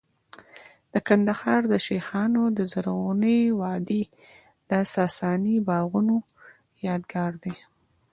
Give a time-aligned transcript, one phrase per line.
[0.91, 4.03] د کندهار د شیخانو د زرغونې وادۍ
[4.69, 6.17] د ساساني باغونو
[6.87, 7.55] یادګار دی